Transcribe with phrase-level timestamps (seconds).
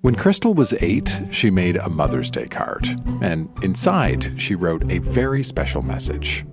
[0.00, 2.86] When Crystal was eight, she made a Mother's Day card,
[3.22, 6.44] and inside she wrote a very special message.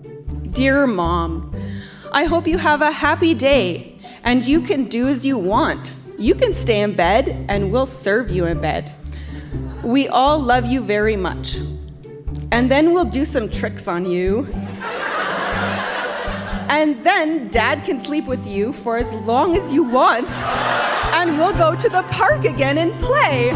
[0.52, 1.56] Dear Mom,
[2.14, 5.96] I hope you have a happy day and you can do as you want.
[6.18, 8.94] You can stay in bed and we'll serve you in bed.
[9.84, 11.58] We all love you very much.
[12.52, 14.48] And then we'll do some tricks on you.
[16.72, 20.32] And then dad can sleep with you for as long as you want.
[21.12, 23.52] And we'll go to the park again and play.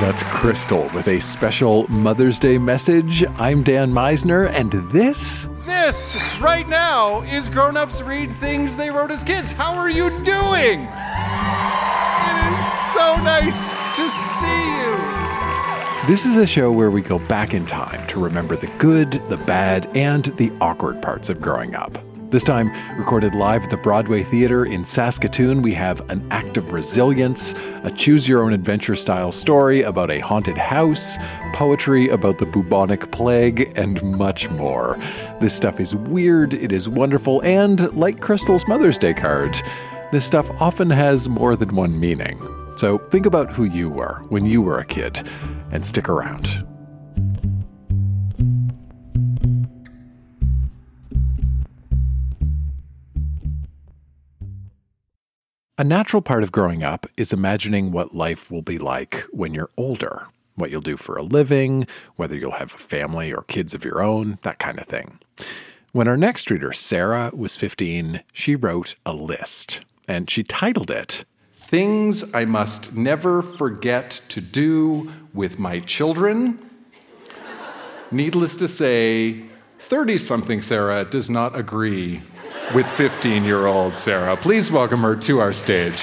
[0.00, 3.22] That's Crystal with a special Mother's Day message.
[3.38, 5.46] I'm Dan Meisner, and this.
[5.66, 9.52] This, right now, is Grown Ups Read Things They Wrote as Kids.
[9.52, 10.88] How are you doing?
[12.24, 15.09] It is so nice to see you.
[16.10, 19.36] This is a show where we go back in time to remember the good, the
[19.36, 21.96] bad, and the awkward parts of growing up.
[22.30, 26.72] This time, recorded live at the Broadway Theatre in Saskatoon, we have an act of
[26.72, 31.16] resilience, a choose your own adventure style story about a haunted house,
[31.52, 34.98] poetry about the bubonic plague, and much more.
[35.40, 39.62] This stuff is weird, it is wonderful, and like Crystal's Mother's Day card,
[40.10, 42.40] this stuff often has more than one meaning.
[42.80, 45.28] So think about who you were when you were a kid
[45.70, 46.66] and stick around.
[55.76, 59.70] A natural part of growing up is imagining what life will be like when you're
[59.76, 61.86] older, what you'll do for a living,
[62.16, 65.18] whether you'll have a family or kids of your own, that kind of thing.
[65.92, 71.26] When our next reader, Sarah, was 15, she wrote a list and she titled it
[71.70, 76.58] Things I Must Never Forget to Do with My Children.
[78.10, 79.44] Needless to say,
[79.78, 82.24] 30 something Sarah does not agree
[82.74, 84.36] with 15 year old Sarah.
[84.36, 86.00] Please welcome her to our stage.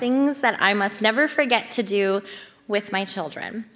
[0.00, 2.20] Things that I must never forget to do
[2.66, 3.66] with my children.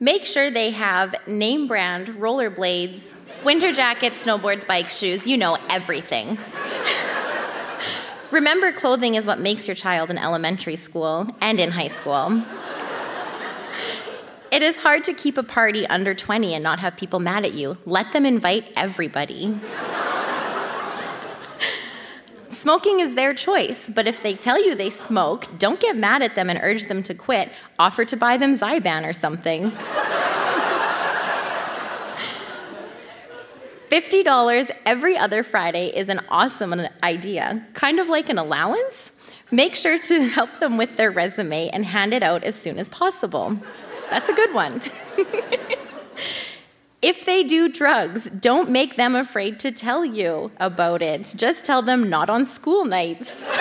[0.00, 6.38] Make sure they have name brand rollerblades, winter jackets, snowboards, bikes, shoes, you know, everything.
[8.30, 12.44] Remember, clothing is what makes your child in elementary school and in high school.
[14.52, 17.54] It is hard to keep a party under 20 and not have people mad at
[17.54, 17.76] you.
[17.84, 19.58] Let them invite everybody.
[22.58, 26.34] Smoking is their choice, but if they tell you they smoke, don't get mad at
[26.34, 27.52] them and urge them to quit.
[27.78, 29.70] Offer to buy them Zyban or something.
[33.90, 36.74] $50 every other Friday is an awesome
[37.04, 39.12] idea, kind of like an allowance.
[39.52, 42.88] Make sure to help them with their resume and hand it out as soon as
[42.88, 43.56] possible.
[44.10, 44.82] That's a good one.
[47.00, 51.32] if they do drugs, don't make them afraid to tell you about it.
[51.36, 53.48] Just tell them not on school nights.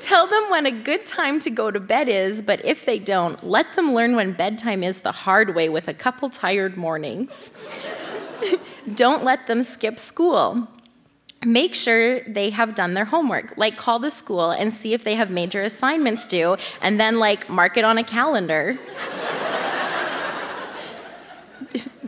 [0.00, 3.44] Tell them when a good time to go to bed is, but if they don't,
[3.44, 7.50] let them learn when bedtime is the hard way with a couple tired mornings.
[8.94, 10.66] don't let them skip school
[11.44, 13.56] make sure they have done their homework.
[13.56, 17.48] Like, call the school and see if they have major assignments due, and then, like,
[17.48, 18.78] mark it on a calendar.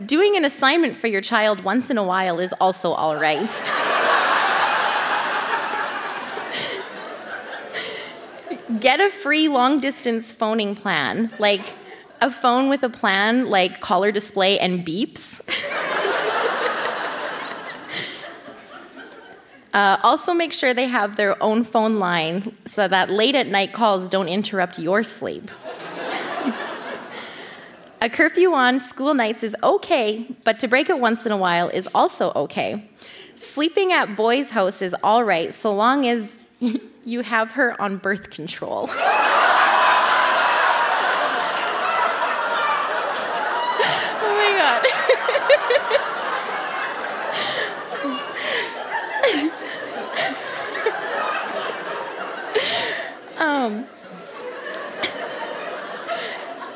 [0.05, 3.39] Doing an assignment for your child once in a while is also all right.
[8.79, 11.73] Get a free long distance phoning plan, like
[12.21, 15.41] a phone with a plan like caller display and beeps.
[19.73, 23.71] Uh, also, make sure they have their own phone line so that late at night
[23.71, 25.49] calls don't interrupt your sleep.
[28.01, 31.69] a curfew on school nights is okay, but to break it once in a while
[31.69, 32.89] is also okay.
[33.37, 36.37] Sleeping at boys' house is all right so long as
[37.05, 38.89] you have her on birth control.
[38.89, 38.97] oh
[44.21, 44.85] my god.
[53.61, 53.85] Um,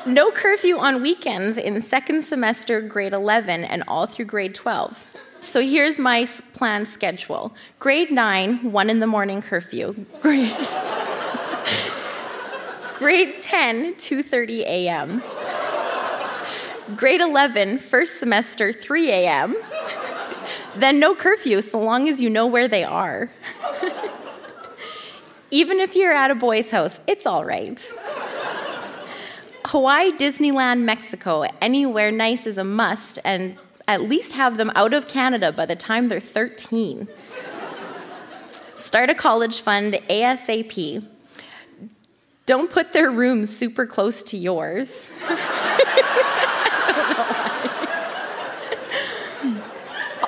[0.05, 5.03] no curfew on weekends in second semester grade 11 and all through grade 12.
[5.39, 7.55] So here's my planned schedule.
[7.79, 10.05] Grade 9, 1 in the morning curfew.
[10.21, 10.55] Grade,
[12.95, 15.23] grade 10, 2:30 a.m.
[16.95, 19.55] Grade 11, first semester 3 a.m.
[20.75, 23.31] Then no curfew so long as you know where they are.
[25.51, 27.79] Even if you're at a boy's house, it's all right.
[29.65, 33.57] Hawaii, Disneyland, Mexico, anywhere nice is a must, and
[33.87, 37.07] at least have them out of Canada by the time they're 13.
[38.75, 41.05] Start a college fund ASAP.
[42.45, 45.09] Don't put their rooms super close to yours.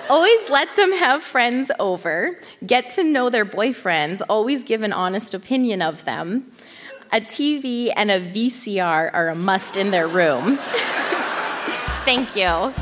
[0.09, 2.39] Always let them have friends over.
[2.65, 4.21] Get to know their boyfriends.
[4.30, 6.50] Always give an honest opinion of them.
[7.12, 10.57] A TV and a VCR are a must in their room.
[12.06, 12.74] Thank you.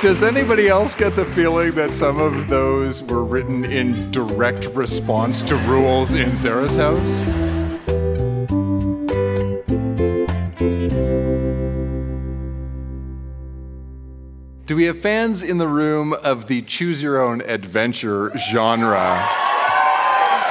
[0.00, 5.42] Does anybody else get the feeling that some of those were written in direct response
[5.42, 7.67] to rules in Sarah's house?
[14.68, 19.26] Do we have fans in the room of the choose your own adventure genre?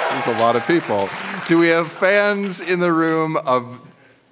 [0.10, 1.08] There's a lot of people.
[1.48, 3.80] Do we have fans in the room of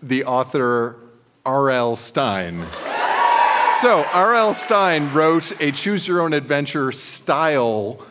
[0.02, 0.98] the author
[1.46, 1.96] R.L.
[1.98, 2.66] Stine?
[3.80, 4.56] So, R.L.
[4.56, 8.04] Stine wrote a choose your own adventure style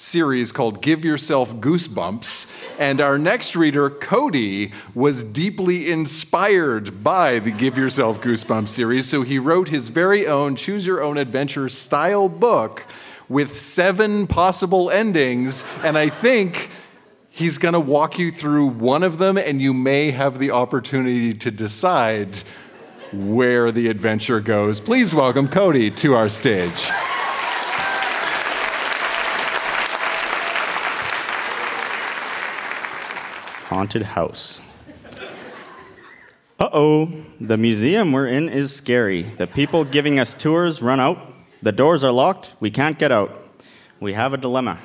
[0.00, 2.50] series called Give Yourself Goosebumps.
[2.78, 9.08] And our next reader, Cody, was deeply inspired by the Give Yourself Goosebumps series.
[9.08, 12.86] So he wrote his very own choose your own adventure style book
[13.28, 15.64] with seven possible endings.
[15.82, 16.70] And I think
[17.28, 21.34] he's going to walk you through one of them, and you may have the opportunity
[21.34, 22.38] to decide
[23.12, 24.80] where the adventure goes.
[24.80, 26.88] Please welcome Cody to our stage.
[33.70, 34.60] Haunted house.
[36.58, 39.22] Uh oh, the museum we're in is scary.
[39.22, 41.32] The people giving us tours run out.
[41.62, 42.56] The doors are locked.
[42.58, 43.30] We can't get out.
[44.00, 44.80] We have a dilemma.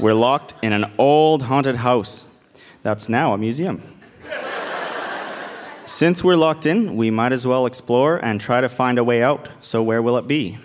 [0.00, 2.34] We're locked in an old haunted house
[2.82, 3.80] that's now a museum.
[5.84, 9.22] Since we're locked in, we might as well explore and try to find a way
[9.22, 9.50] out.
[9.60, 10.58] So, where will it be?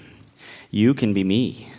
[0.71, 1.71] You can be me.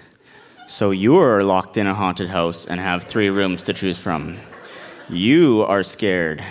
[0.69, 4.39] So, you're locked in a haunted house and have three rooms to choose from.
[5.09, 6.43] You are scared.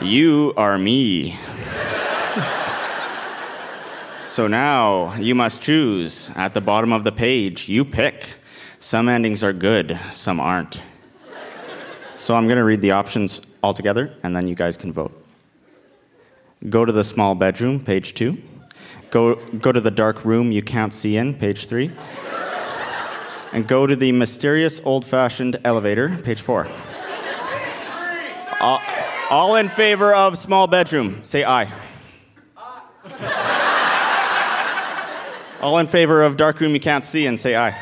[0.00, 1.36] You are me.
[4.24, 6.30] so now you must choose.
[6.36, 8.34] At the bottom of the page, you pick.
[8.78, 10.80] Some endings are good, some aren't.
[12.14, 15.12] So I'm going to read the options all together, and then you guys can vote.
[16.68, 18.40] Go to the small bedroom, page two.
[19.10, 21.90] Go, go to the dark room you can't see in, page three.
[23.52, 26.68] And go to the mysterious old fashioned elevator, page four.
[28.60, 28.82] All,
[29.30, 31.72] all in favor of small bedroom, say aye.
[35.62, 37.74] all in favor of dark room you can't see and say aye.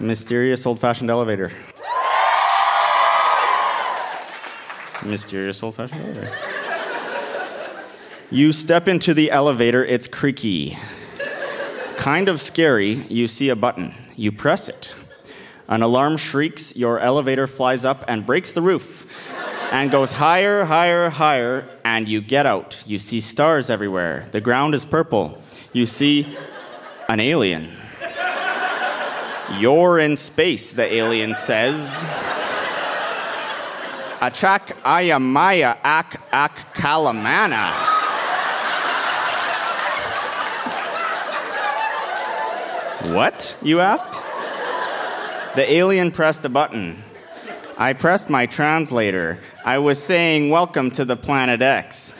[0.00, 1.52] Mysterious old fashioned elevator.
[5.04, 6.36] Mysterious old fashioned elevator.
[8.32, 10.76] You step into the elevator, it's creaky.
[11.96, 13.94] Kind of scary, you see a button.
[14.16, 14.94] You press it.
[15.70, 19.06] An alarm shrieks, your elevator flies up and breaks the roof
[19.70, 22.82] and goes higher, higher, higher, and you get out.
[22.86, 24.28] You see stars everywhere.
[24.32, 25.40] The ground is purple.
[25.72, 26.36] You see
[27.08, 27.70] an alien.
[29.58, 31.94] You're in space, the alien says.
[34.20, 37.70] Achak ayamaya ak ak kalamana.
[43.14, 44.29] What, you ask?
[45.56, 47.02] The alien pressed a button.
[47.76, 49.40] I pressed my translator.
[49.64, 52.14] I was saying, Welcome to the planet X.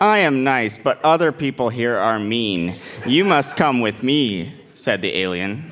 [0.00, 2.76] I am nice, but other people here are mean.
[3.06, 5.70] You must come with me, said the alien.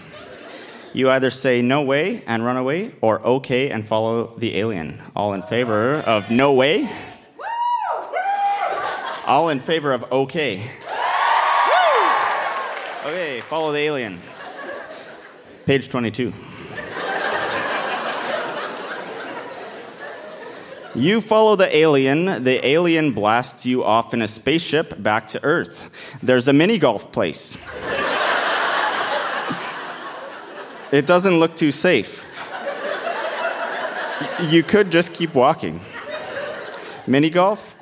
[0.92, 5.00] You either say no way and run away, or okay and follow the alien.
[5.16, 6.90] All in favor of no way?
[9.24, 10.70] All in favor of okay.
[13.06, 14.20] Okay, follow the alien.
[15.64, 16.34] Page 22.
[20.98, 22.42] You follow the alien.
[22.42, 25.90] The alien blasts you off in a spaceship back to Earth.
[26.20, 27.56] There's a mini golf place.
[30.90, 32.26] it doesn't look too safe.
[34.50, 35.80] You could just keep walking.
[37.06, 37.76] Mini golf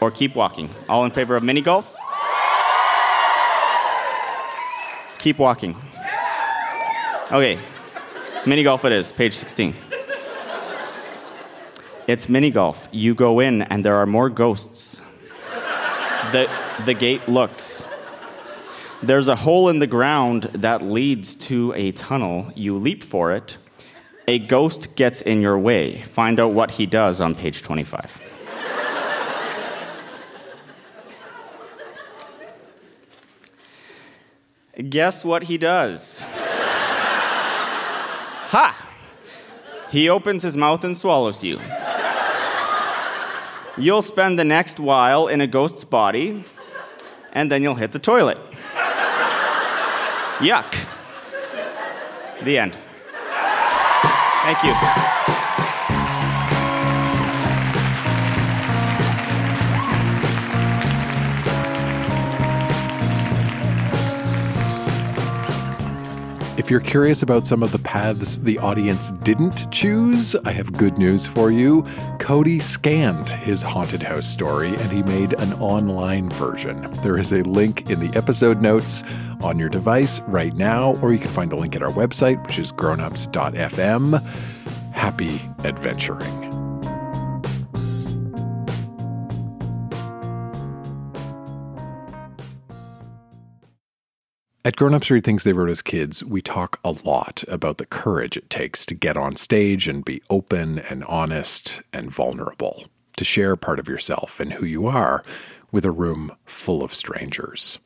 [0.00, 0.70] or, keep walking?
[0.88, 1.96] All in favor of mini golf?
[5.18, 5.74] Keep walking.
[7.32, 7.58] Okay,
[8.46, 9.74] mini golf it is, page 16.
[12.10, 12.88] It's mini golf.
[12.90, 15.00] You go in, and there are more ghosts.
[16.32, 16.50] the,
[16.84, 17.84] the gate looks.
[19.00, 22.50] There's a hole in the ground that leads to a tunnel.
[22.56, 23.58] You leap for it.
[24.26, 26.02] A ghost gets in your way.
[26.02, 28.20] Find out what he does on page 25.
[34.88, 36.24] Guess what he does?
[38.48, 38.96] ha!
[39.92, 41.60] He opens his mouth and swallows you.
[43.78, 46.44] You'll spend the next while in a ghost's body,
[47.32, 48.38] and then you'll hit the toilet.
[50.38, 50.86] Yuck.
[52.42, 52.76] The end.
[54.42, 54.74] Thank you.
[66.70, 70.98] If you're curious about some of the paths the audience didn't choose, I have good
[70.98, 71.82] news for you.
[72.20, 76.88] Cody scanned his haunted house story and he made an online version.
[77.02, 79.02] There is a link in the episode notes
[79.42, 82.60] on your device right now, or you can find a link at our website, which
[82.60, 84.22] is grownups.fm.
[84.92, 86.49] Happy adventuring.
[94.62, 97.86] At Grown Ups Read Things They Wrote as Kids, we talk a lot about the
[97.86, 102.84] courage it takes to get on stage and be open and honest and vulnerable,
[103.16, 105.24] to share part of yourself and who you are
[105.72, 107.78] with a room full of strangers.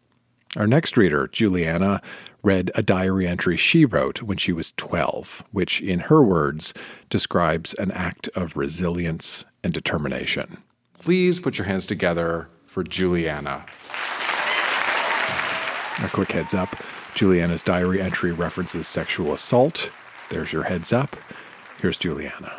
[0.57, 2.02] Our next reader, Juliana,
[2.43, 6.75] read a diary entry she wrote when she was 12, which, in her words,
[7.09, 10.57] describes an act of resilience and determination.
[10.99, 13.64] Please put your hands together for Juliana.
[16.03, 16.77] A quick heads up
[17.15, 19.91] Juliana's diary entry references sexual assault.
[20.31, 21.17] There's your heads up.
[21.79, 22.53] Here's Juliana.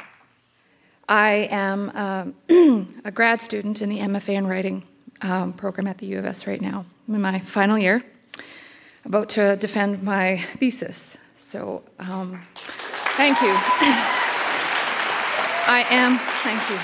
[1.09, 4.85] I am a grad student in the MFA in Writing
[5.21, 6.85] um, program at the U of S right now.
[7.07, 8.03] I'm in my final year,
[9.03, 11.17] about to defend my thesis.
[11.35, 12.41] So, um,
[13.17, 13.53] thank you.
[15.67, 16.77] I am, thank you.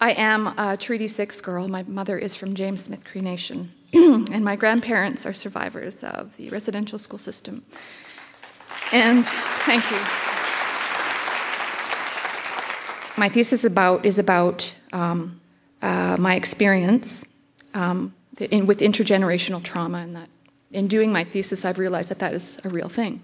[0.00, 1.68] I am a Treaty 6 girl.
[1.68, 6.48] My mother is from James Smith Cree Nation, and my grandparents are survivors of the
[6.50, 7.64] residential school system.
[8.92, 9.96] And thank you.
[13.16, 15.40] My thesis about is about um,
[15.82, 17.24] uh, my experience
[17.74, 20.28] um, in, with intergenerational trauma, and that
[20.72, 23.22] in doing my thesis, I've realized that that is a real thing.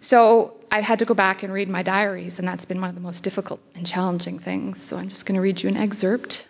[0.00, 2.94] So I've had to go back and read my diaries, and that's been one of
[2.94, 4.82] the most difficult and challenging things.
[4.82, 6.48] So I'm just going to read you an excerpt.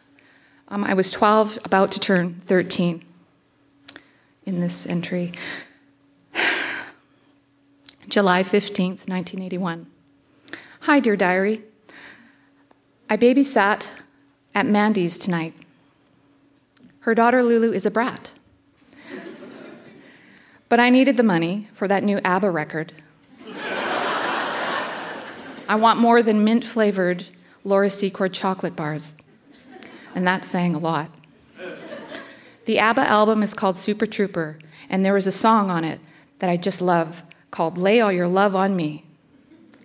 [0.68, 3.04] Um, I was 12, about to turn 13
[4.44, 5.32] in this entry.
[8.08, 9.87] July 15th, 1981.
[10.80, 11.62] Hi, dear diary.
[13.08, 13.90] I babysat
[14.56, 15.54] at Mandy's tonight.
[17.00, 18.32] Her daughter Lulu is a brat.
[20.68, 22.92] But I needed the money for that new ABBA record.
[25.68, 27.26] I want more than mint flavored
[27.62, 29.14] Laura Secord chocolate bars.
[30.16, 31.11] And that's saying a lot.
[32.64, 34.58] The ABBA album is called Super Trooper,
[34.88, 36.00] and there is a song on it
[36.38, 39.04] that I just love called Lay All Your Love on Me.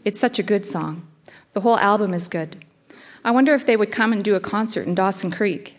[0.05, 1.05] It's such a good song.
[1.51, 2.65] The whole album is good.
[3.25, 5.77] I wonder if they would come and do a concert in Dawson Creek.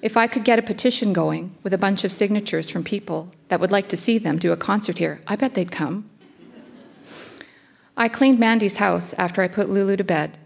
[0.00, 3.60] If I could get a petition going with a bunch of signatures from people that
[3.60, 6.08] would like to see them do a concert here, I bet they'd come.
[7.98, 10.38] I cleaned Mandy's house after I put Lulu to bed,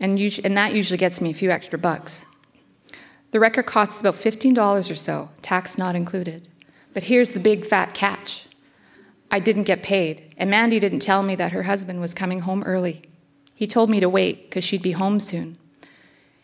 [0.00, 2.26] and, and that usually gets me a few extra bucks.
[3.30, 6.48] The record costs about $15 or so, tax not included.
[6.94, 8.46] But here's the big fat catch
[9.30, 12.62] I didn't get paid, and Mandy didn't tell me that her husband was coming home
[12.62, 13.02] early.
[13.54, 15.58] He told me to wait because she'd be home soon.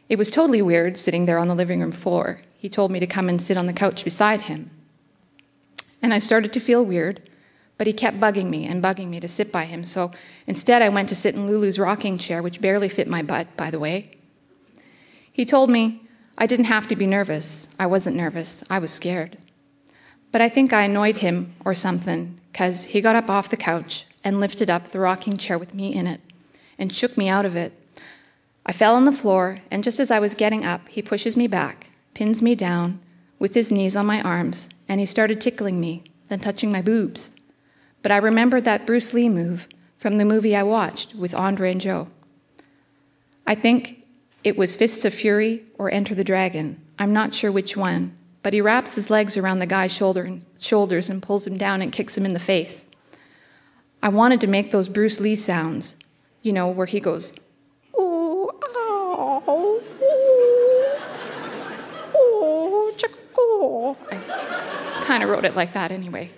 [0.08, 2.40] It was totally weird sitting there on the living room floor.
[2.58, 4.70] He told me to come and sit on the couch beside him.
[6.02, 7.22] And I started to feel weird,
[7.84, 10.10] but he kept bugging me and bugging me to sit by him, so
[10.46, 13.70] instead I went to sit in Lulu's rocking chair, which barely fit my butt, by
[13.70, 14.16] the way.
[15.30, 16.00] He told me
[16.38, 17.68] I didn't have to be nervous.
[17.78, 19.36] I wasn't nervous, I was scared.
[20.32, 24.06] But I think I annoyed him or something, because he got up off the couch
[24.24, 26.22] and lifted up the rocking chair with me in it
[26.78, 27.74] and shook me out of it.
[28.64, 31.48] I fell on the floor, and just as I was getting up, he pushes me
[31.48, 33.00] back, pins me down
[33.38, 37.33] with his knees on my arms, and he started tickling me, then touching my boobs
[38.04, 41.80] but I remembered that Bruce Lee move from the movie I watched with Andre and
[41.80, 42.08] Joe.
[43.46, 44.06] I think
[44.44, 46.82] it was Fists of Fury or Enter the Dragon.
[46.98, 51.08] I'm not sure which one, but he wraps his legs around the guy's shoulder, shoulders
[51.08, 52.88] and pulls him down and kicks him in the face.
[54.02, 55.96] I wanted to make those Bruce Lee sounds,
[56.42, 57.32] you know, where he goes,
[57.98, 59.80] ooh, ow, ooh,
[62.18, 63.96] ooh, chick, ooh.
[64.10, 66.30] I kind of wrote it like that anyway.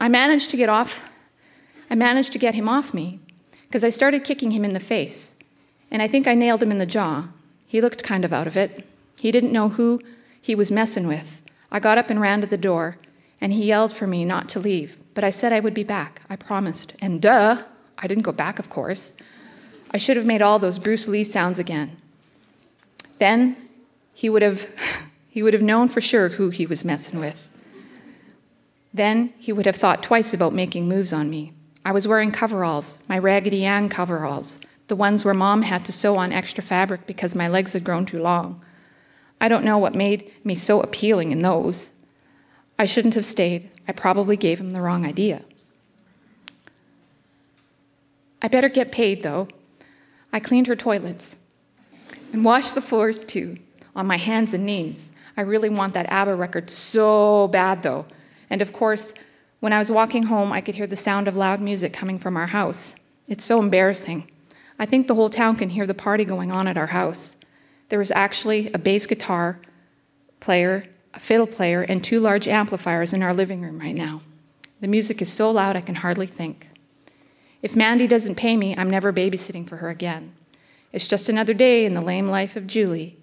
[0.00, 1.08] I managed to get off,
[1.90, 3.20] I managed to get him off me
[3.68, 5.34] because I started kicking him in the face.
[5.90, 7.28] And I think I nailed him in the jaw.
[7.66, 8.86] He looked kind of out of it.
[9.18, 10.00] He didn't know who
[10.40, 11.42] he was messing with.
[11.70, 12.98] I got up and ran to the door,
[13.40, 14.96] and he yelled for me not to leave.
[15.14, 16.22] But I said I would be back.
[16.28, 16.94] I promised.
[17.00, 17.62] And duh,
[17.98, 19.14] I didn't go back, of course.
[19.90, 21.96] I should have made all those Bruce Lee sounds again.
[23.18, 23.56] Then
[24.12, 24.68] he would have
[25.28, 27.48] he would have known for sure who he was messing with.
[28.96, 31.52] Then he would have thought twice about making moves on me.
[31.84, 36.16] I was wearing coveralls, my Raggedy Ann coveralls, the ones where mom had to sew
[36.16, 38.64] on extra fabric because my legs had grown too long.
[39.38, 41.90] I don't know what made me so appealing in those.
[42.78, 43.68] I shouldn't have stayed.
[43.86, 45.42] I probably gave him the wrong idea.
[48.40, 49.46] I better get paid, though.
[50.32, 51.36] I cleaned her toilets
[52.32, 53.58] and washed the floors, too,
[53.94, 55.12] on my hands and knees.
[55.36, 58.06] I really want that ABBA record so bad, though.
[58.50, 59.14] And of course,
[59.60, 62.36] when I was walking home, I could hear the sound of loud music coming from
[62.36, 62.94] our house.
[63.26, 64.30] It's so embarrassing.
[64.78, 67.36] I think the whole town can hear the party going on at our house.
[67.88, 69.58] There was actually a bass guitar
[70.40, 70.84] player,
[71.14, 74.20] a fiddle player, and two large amplifiers in our living room right now.
[74.80, 76.68] The music is so loud I can hardly think.
[77.62, 80.34] If Mandy doesn't pay me, I'm never babysitting for her again.
[80.92, 83.16] It's just another day in the lame life of Julie.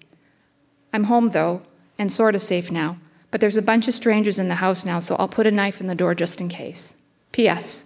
[0.92, 1.62] I'm home, though,
[1.98, 2.98] and sort of safe now,
[3.34, 5.80] but there's a bunch of strangers in the house now, so I'll put a knife
[5.80, 6.94] in the door just in case.
[7.32, 7.84] P.S.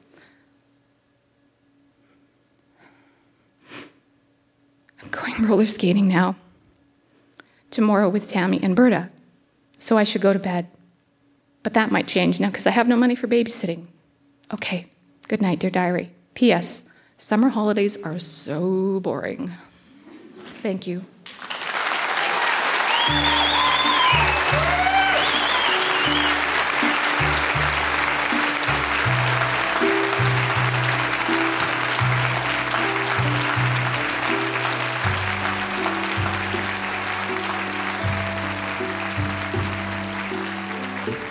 [5.02, 6.37] I'm going roller skating now.
[7.71, 9.09] Tomorrow with Tammy and Berta.
[9.78, 10.67] So I should go to bed.
[11.62, 13.87] But that might change now because I have no money for babysitting.
[14.52, 14.85] Okay.
[15.28, 16.11] Good night, dear diary.
[16.35, 16.83] P.S.
[17.17, 19.52] Summer holidays are so boring.
[20.62, 21.07] Thank you.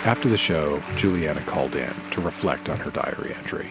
[0.08, 3.70] After the show, Juliana called in to reflect on her diary entry.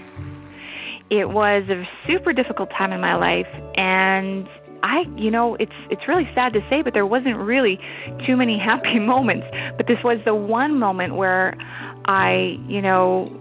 [1.10, 4.47] It was a super difficult time in my life, and
[4.84, 7.80] I, you know, it's it's really sad to say, but there wasn't really
[8.28, 9.47] too many happy moments.
[9.78, 11.58] But this was the one moment where
[12.06, 13.34] I, you know,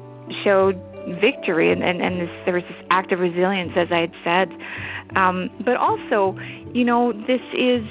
[0.43, 0.81] showed
[1.21, 5.17] victory, and and, and this, there was this act of resilience, as I had said.
[5.17, 6.35] Um, but also,
[6.73, 7.85] you know, this is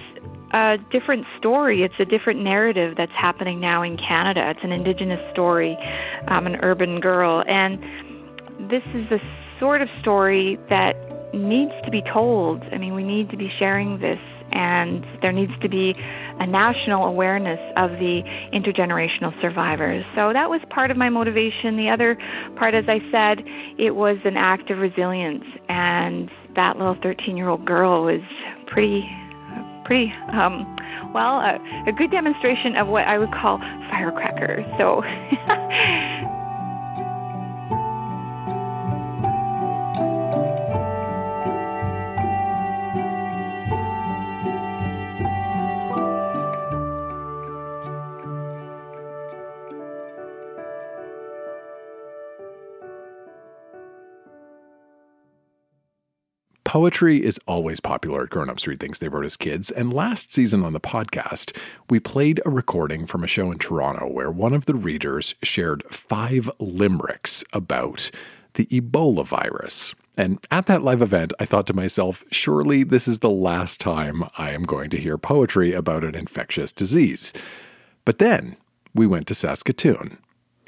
[0.56, 1.84] a different story.
[1.84, 4.50] It's a different narrative that's happening now in Canada.
[4.52, 5.78] It's an Indigenous story,
[6.30, 7.78] um, an urban girl, and
[8.72, 9.20] this is the
[9.60, 10.96] sort of story that
[11.34, 12.64] needs to be told.
[12.72, 14.20] I mean, we need to be sharing this,
[14.54, 15.94] and there needs to be
[16.40, 20.06] a national awareness of the intergenerational survivors.
[20.16, 21.76] So that was part of my motivation.
[21.76, 22.18] The other
[22.56, 23.44] part, as I said,
[23.78, 28.22] it was an act of resilience, and that little 13 year old girl was
[28.68, 29.04] pretty
[29.86, 30.76] pretty um,
[31.14, 34.66] well a, a good demonstration of what I would call firecrackers.
[34.78, 35.02] So.
[56.76, 60.34] Poetry is always popular at Grown Ups Read Things They Wrote as Kids, and last
[60.34, 61.58] season on the podcast,
[61.90, 65.84] we played a recording from a show in Toronto where one of the readers shared
[65.90, 68.12] five limericks about
[68.56, 69.96] the Ebola virus.
[70.18, 74.26] And at that live event, I thought to myself, surely this is the last time
[74.38, 77.32] I am going to hear poetry about an infectious disease.
[78.04, 78.58] But then
[78.94, 80.18] we went to Saskatoon,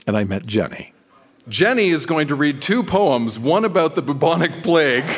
[0.08, 0.94] and I met Jenny.
[1.50, 5.10] Jenny is going to read two poems, one about the bubonic plague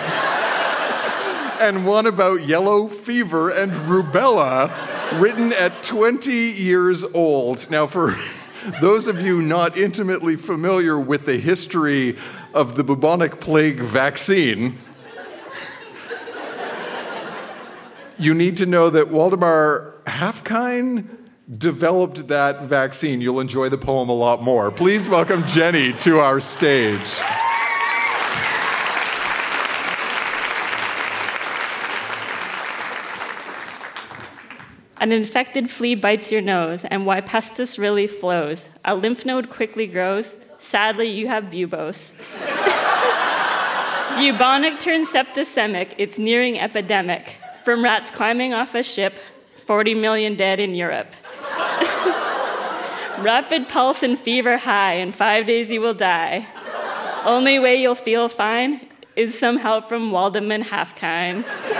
[1.60, 4.72] and one about yellow fever and rubella,
[5.20, 7.70] written at 20 years old.
[7.70, 8.16] Now, for
[8.82, 12.18] those of you not intimately familiar with the history
[12.54, 14.78] of the bubonic plague vaccine,
[18.18, 21.08] you need to know that Waldemar Haffkine
[21.58, 23.22] developed that vaccine.
[23.22, 24.72] You'll enjoy the poem a lot more.
[24.72, 27.20] Please welcome Jenny to our stage.
[35.00, 37.22] An infected flea bites your nose, and Y.
[37.22, 38.68] pestis really flows.
[38.84, 40.36] A lymph node quickly grows.
[40.58, 42.14] Sadly, you have buboes.
[44.20, 45.94] Bubonic turns septicemic.
[45.98, 47.38] It's nearing epidemic.
[47.64, 49.14] From rats climbing off a ship,
[49.66, 51.14] 40 million dead in Europe.
[53.20, 56.46] Rapid pulse and fever high, in five days you will die.
[57.24, 58.82] Only way you'll feel fine
[59.16, 61.46] is some help from Waldemar Haffkine.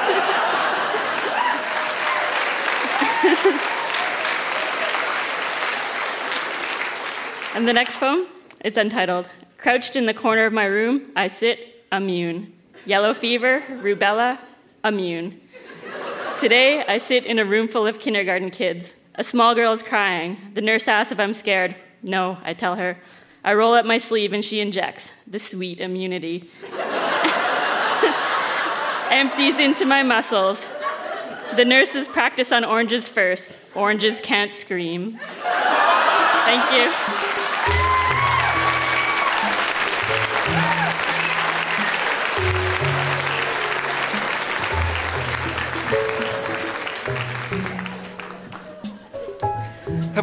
[7.56, 8.28] and the next poem
[8.64, 12.54] is entitled Crouched in the corner of my room, I sit immune.
[12.86, 14.40] Yellow fever, rubella,
[14.86, 15.42] immune.
[16.40, 18.94] Today, I sit in a room full of kindergarten kids.
[19.16, 20.38] A small girl is crying.
[20.54, 21.76] The nurse asks if I'm scared.
[22.02, 23.00] No, I tell her.
[23.44, 26.50] I roll up my sleeve and she injects the sweet immunity.
[29.12, 30.68] Empties into my muscles.
[31.58, 33.58] The nurses practice on oranges first.
[33.76, 35.20] Oranges can't scream.
[35.42, 37.19] Thank you.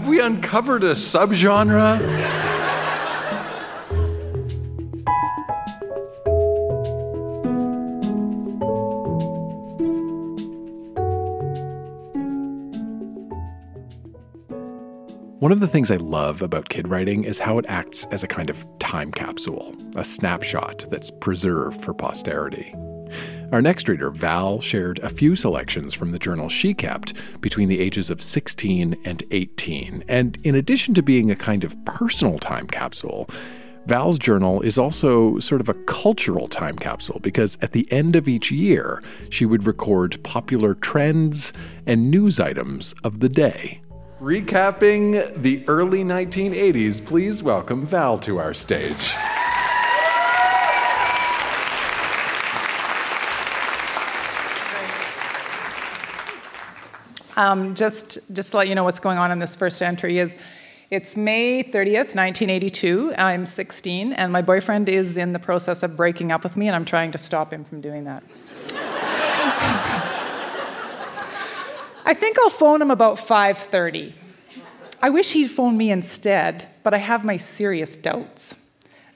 [0.07, 1.99] Have we uncovered a subgenre?
[15.41, 18.29] One of the things I love about kid writing is how it acts as a
[18.29, 22.73] kind of time capsule, a snapshot that's preserved for posterity.
[23.53, 27.79] Our next reader, Val, shared a few selections from the journal she kept between the
[27.79, 30.03] ages of 16 and 18.
[30.09, 33.31] And in addition to being a kind of personal time capsule,
[33.87, 38.27] Val's journal is also sort of a cultural time capsule because at the end of
[38.27, 41.53] each year, she would record popular trends
[41.87, 43.81] and news items of the day.
[44.21, 49.15] Recapping the early 1980s, please welcome Val to our stage.
[57.37, 60.35] Um, just, just to let you know what's going on in this first entry is
[60.91, 63.15] it's May 30th, 1982.
[63.19, 66.75] I'm 16, and my boyfriend is in the process of breaking up with me, and
[66.75, 68.23] I'm trying to stop him from doing that.
[72.07, 74.15] I think I'll phone him about 5:30.
[75.03, 78.55] I wish he'd phone me instead, but I have my serious doubts.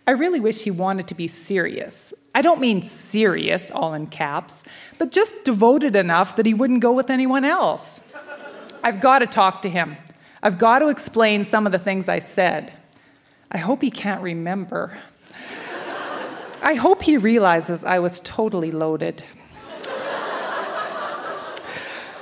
[0.07, 2.13] I really wish he wanted to be serious.
[2.35, 4.65] I don't mean serious, all in caps,
[4.99, 8.01] but just devoted enough that he wouldn't go with anyone else.
[8.83, 9.97] I've got to talk to him.
[10.43, 12.73] I've got to explain some of the things I said.
[13.53, 14.99] I hope he can't remember.
[16.63, 19.25] I hope he realizes I was totally loaded.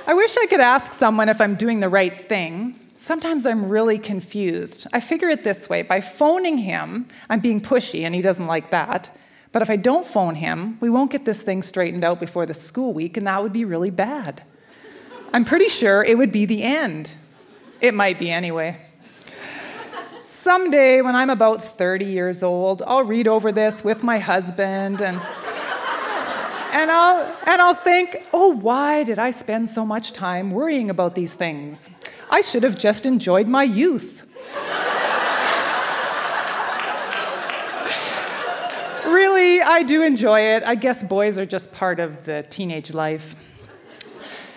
[0.07, 2.79] I wish I could ask someone if I'm doing the right thing.
[2.97, 4.87] Sometimes I'm really confused.
[4.91, 8.71] I figure it this way by phoning him, I'm being pushy, and he doesn't like
[8.71, 9.15] that.
[9.51, 12.53] But if I don't phone him, we won't get this thing straightened out before the
[12.53, 14.43] school week, and that would be really bad.
[15.31, 17.11] I'm pretty sure it would be the end.
[17.81, 18.77] It might be anyway.
[20.25, 25.21] Someday, when I'm about 30 years old, I'll read over this with my husband and,
[26.71, 31.13] and, I'll, and I'll think, oh, why did I spend so much time worrying about
[31.13, 31.89] these things?
[32.31, 34.25] I should have just enjoyed my youth.
[39.05, 40.63] really, I do enjoy it.
[40.63, 43.58] I guess boys are just part of the teenage life.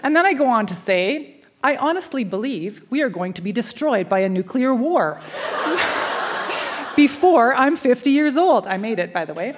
[0.02, 3.52] And then I go on to say, I honestly believe we are going to be
[3.52, 5.20] destroyed by a nuclear war.
[6.96, 8.66] Before I'm 50 years old.
[8.66, 9.56] I made it, by the way.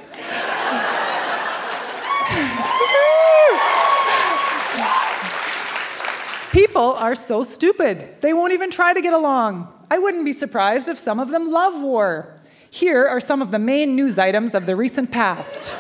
[6.53, 8.21] People are so stupid.
[8.21, 9.73] They won't even try to get along.
[9.91, 12.37] I wouldn't be surprised if some of them love war.
[12.71, 15.75] Here are some of the main news items of the recent past.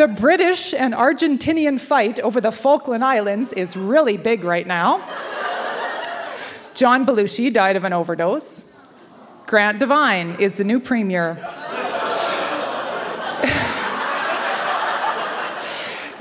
[0.00, 5.06] The British and Argentinian fight over the Falkland Islands is really big right now.
[6.72, 8.64] John Belushi died of an overdose.
[9.44, 11.36] Grant Devine is the new premier.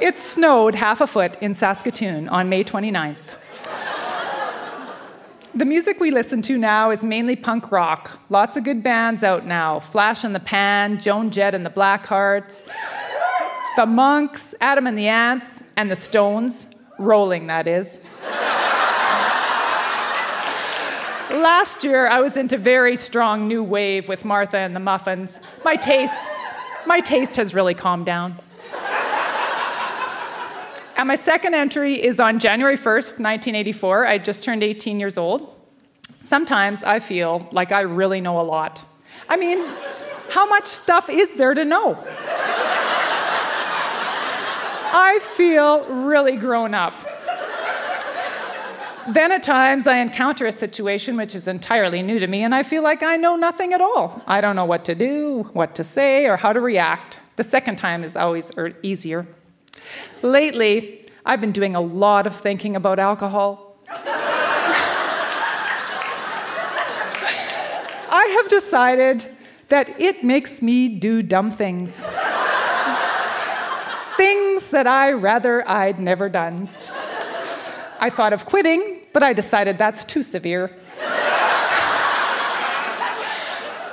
[0.02, 3.16] it snowed half a foot in Saskatoon on May 29th.
[5.56, 8.20] The music we listen to now is mainly punk rock.
[8.30, 12.70] Lots of good bands out now Flash in the Pan, Joan Jett and the Blackhearts,
[13.80, 18.02] the monks, Adam and the ants, and the stones, rolling, that is.
[21.32, 25.40] Last year, I was into very strong new wave with Martha and the Muffins.
[25.64, 26.20] My taste,
[26.86, 28.36] my taste has really calmed down.
[30.98, 34.08] And my second entry is on January 1st, 1984.
[34.08, 35.56] I just turned 18 years old.
[36.10, 38.84] Sometimes I feel like I really know a lot.
[39.30, 39.66] I mean,
[40.30, 41.98] how much stuff is there to know?
[44.92, 46.94] I feel really grown up.
[49.08, 52.64] Then at times I encounter a situation which is entirely new to me and I
[52.64, 54.22] feel like I know nothing at all.
[54.28, 57.18] I don't know what to do, what to say, or how to react.
[57.36, 59.26] The second time is always er, easier.
[60.22, 63.78] Lately, I've been doing a lot of thinking about alcohol.
[68.12, 69.26] I have decided
[69.70, 72.04] that it makes me do dumb things.
[74.18, 76.70] things that I rather I'd never done.
[78.00, 80.72] I thought of quitting, but I decided that's too severe.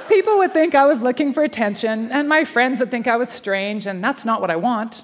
[0.09, 3.29] People would think I was looking for attention, and my friends would think I was
[3.29, 5.03] strange, and that's not what I want.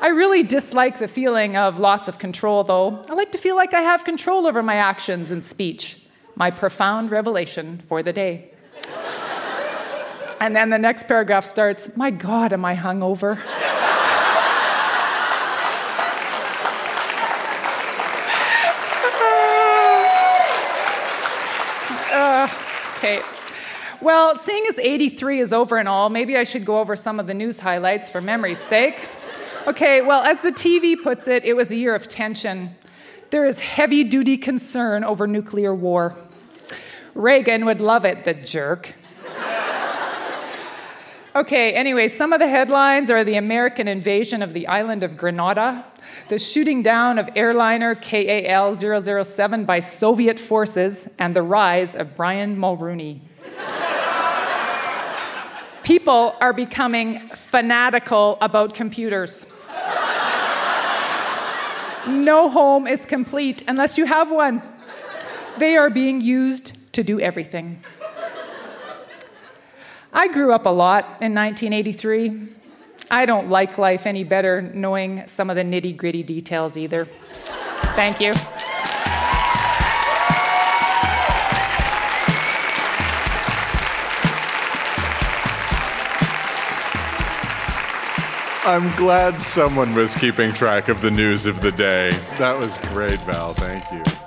[0.00, 3.02] I really dislike the feeling of loss of control, though.
[3.08, 6.04] I like to feel like I have control over my actions and speech.
[6.36, 8.50] My profound revelation for the day.
[10.40, 13.42] and then the next paragraph starts My God, am I hungover?
[22.12, 22.48] uh,
[22.98, 23.20] okay.
[24.00, 27.26] Well, seeing as 83 is over and all, maybe I should go over some of
[27.26, 29.08] the news highlights for memory's sake.
[29.66, 32.76] Okay, well, as the TV puts it, it was a year of tension.
[33.30, 36.14] There is heavy duty concern over nuclear war.
[37.16, 38.94] Reagan would love it, the jerk.
[41.34, 45.84] Okay, anyway, some of the headlines are the American invasion of the island of Grenada,
[46.28, 52.56] the shooting down of airliner KAL 007 by Soviet forces, and the rise of Brian
[52.56, 53.22] Mulroney
[55.88, 59.46] people are becoming fanatical about computers.
[62.06, 64.60] no home is complete unless you have one.
[65.56, 67.82] They are being used to do everything.
[70.12, 72.48] I grew up a lot in 1983.
[73.10, 77.06] I don't like life any better knowing some of the nitty gritty details either.
[77.96, 78.34] Thank you.
[88.68, 92.10] I'm glad someone was keeping track of the news of the day.
[92.36, 93.54] That was great, Val.
[93.54, 94.17] Thank you.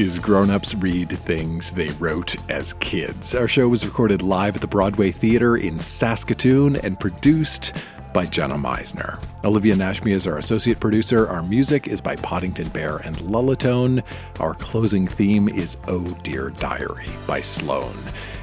[0.00, 3.34] Is Grown Ups Read Things They Wrote as Kids.
[3.34, 7.74] Our show was recorded live at the Broadway Theatre in Saskatoon and produced
[8.14, 9.22] by Jenna Meisner.
[9.44, 11.28] Olivia Nashmi is our associate producer.
[11.28, 14.02] Our music is by Podington Bear and Lullatone.
[14.40, 17.94] Our closing theme is Oh Dear Diary by Sloan.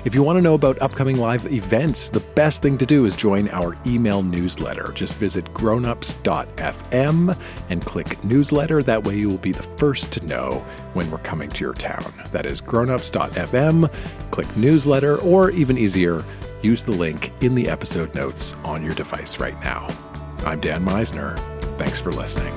[0.08, 3.14] If you want to know about upcoming live events, the best thing to do is
[3.14, 4.94] join our email newsletter.
[4.94, 7.38] Just visit grownups.fm
[7.70, 8.82] and click newsletter.
[8.82, 12.14] That way you will be the first to know when we're coming to your town.
[12.32, 16.24] That is grownups.fm, click newsletter, or even easier,
[16.62, 19.90] use the link in the episode notes on your device right now.
[20.46, 21.38] I'm Dan Meisner.
[21.78, 22.54] Thanks for listening.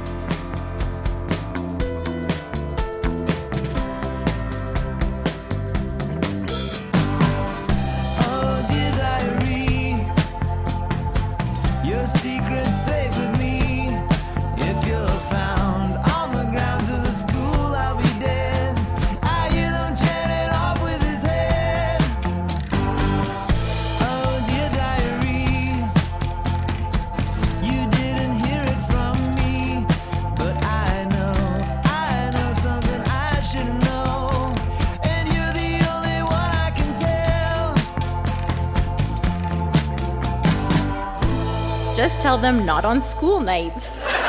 [42.21, 44.20] Tell them not on school nights.